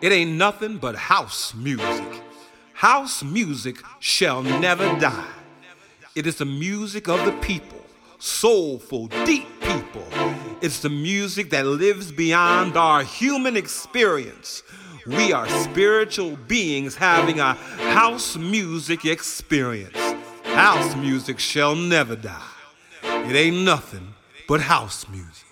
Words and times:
It 0.00 0.12
ain't 0.12 0.32
nothing 0.32 0.78
but 0.78 0.94
house 0.94 1.54
music. 1.54 2.22
House 2.72 3.24
music 3.24 3.78
shall 3.98 4.42
never 4.42 4.84
die. 5.00 5.32
It 6.14 6.26
is 6.26 6.36
the 6.36 6.44
music 6.44 7.08
of 7.08 7.24
the 7.24 7.32
people, 7.40 7.84
soulful, 8.18 9.08
deep 9.24 9.48
people. 9.60 10.06
It's 10.60 10.78
the 10.80 10.88
music 10.88 11.50
that 11.50 11.66
lives 11.66 12.12
beyond 12.12 12.76
our 12.76 13.02
human 13.02 13.56
experience. 13.56 14.62
We 15.04 15.32
are 15.32 15.48
spiritual 15.48 16.36
beings 16.46 16.94
having 16.94 17.40
a 17.40 17.54
house 17.54 18.36
music 18.36 19.04
experience. 19.04 19.98
House 20.44 20.94
music 20.94 21.40
shall 21.40 21.74
never 21.74 22.14
die. 22.14 22.52
It 23.02 23.34
ain't 23.34 23.64
nothing 23.64 24.14
but 24.46 24.60
house 24.60 25.08
music. 25.08 25.47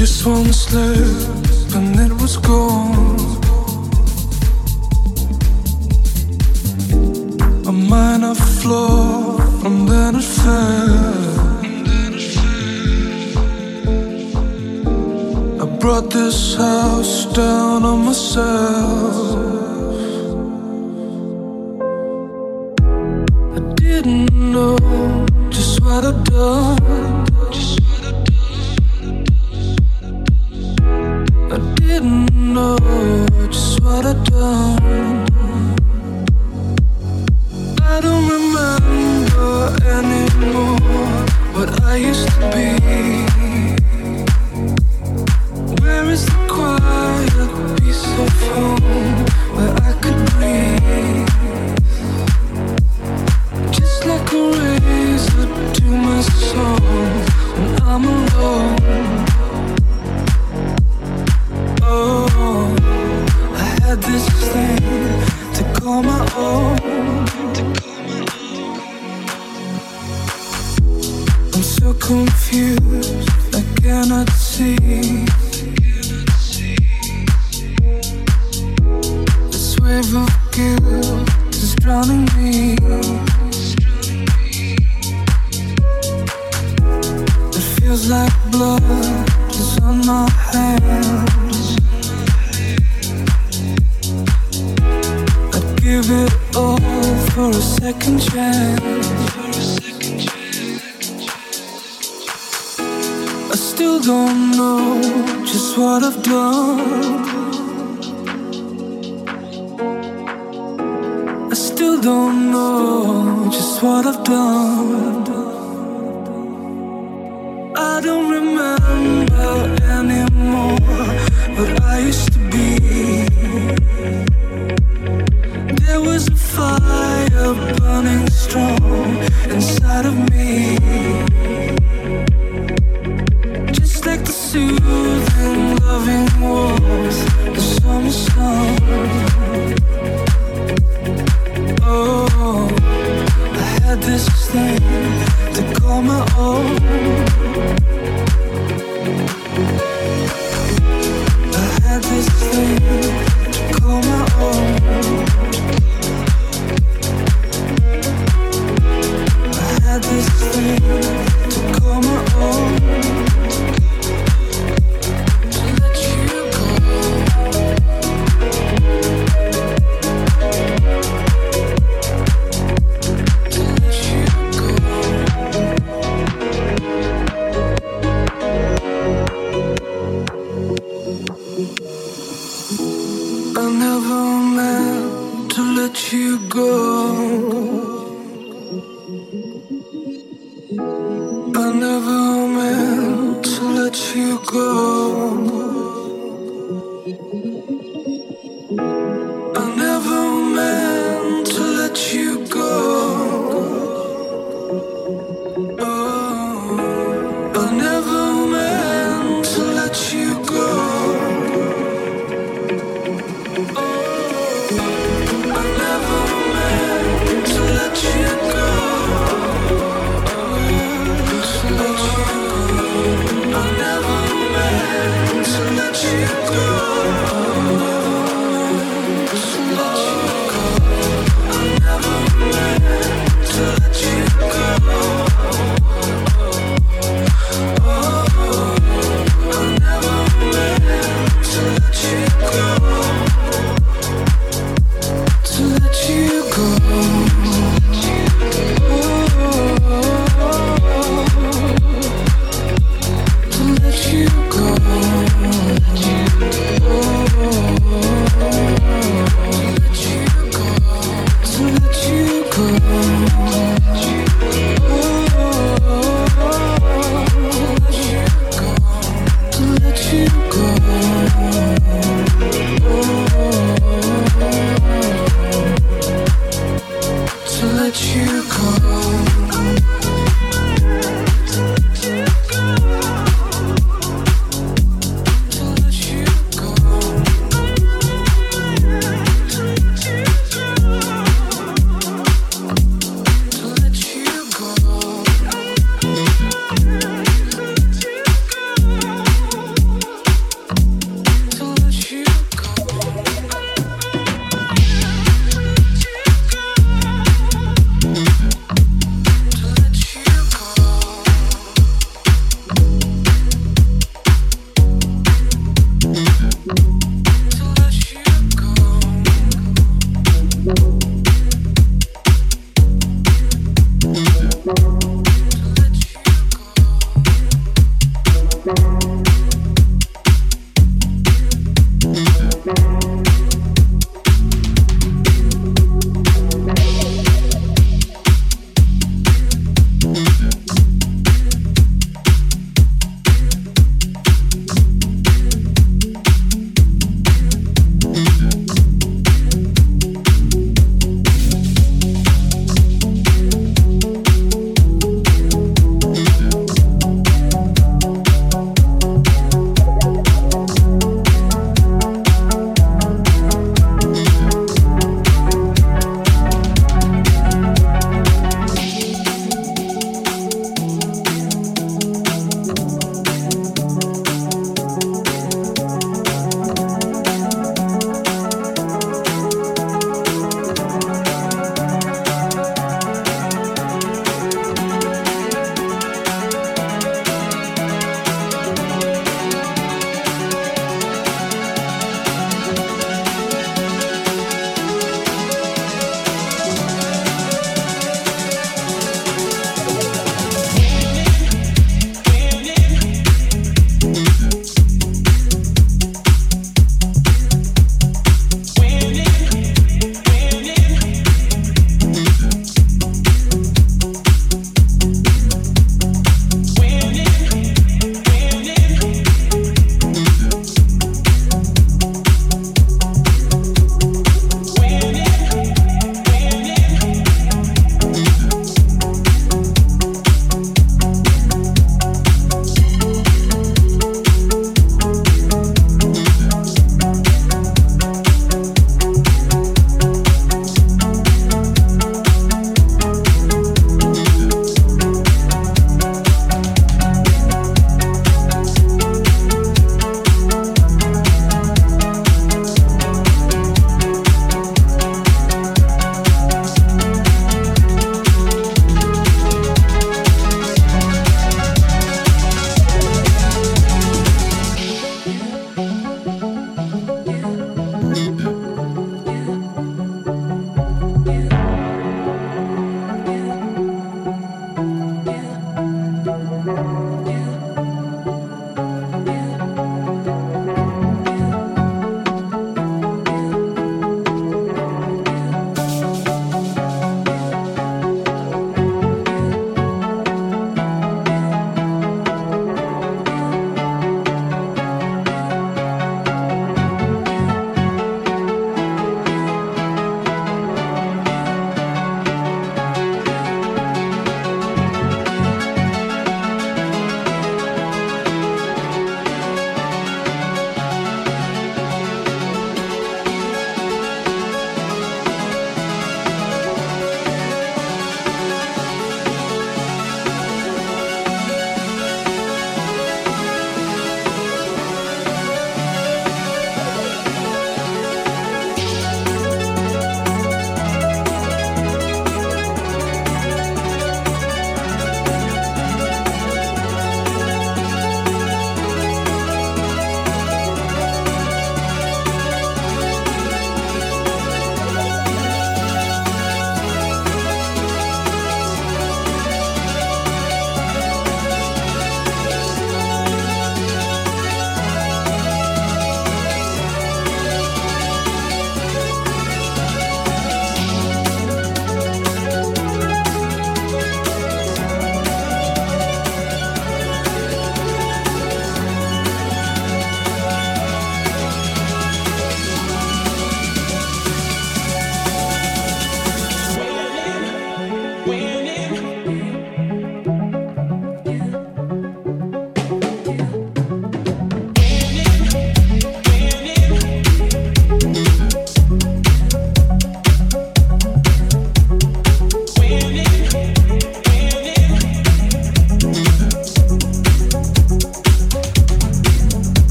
just 0.00 0.24
one 0.24 0.50
slip 0.50 0.96
and 1.76 1.94
it 2.00 2.10
was 2.22 2.38
gone. 2.38 3.20
A 7.66 7.72
minor 7.72 8.34
flaw, 8.34 9.36
and 9.66 9.86
then 9.86 10.16
it 10.16 10.28
fell. 10.40 11.20
I 15.60 15.66
brought 15.80 16.08
this 16.08 16.54
house 16.56 17.26
down 17.34 17.84
on 17.84 18.06
myself. 18.06 19.69